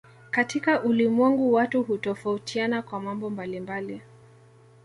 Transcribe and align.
Katika 0.31 0.83
ulimwengu 0.83 1.53
watu 1.53 1.83
hutofautiana 1.83 2.81
kwa 2.81 2.99
mambo 2.99 3.29
mbalimbali 3.29 4.01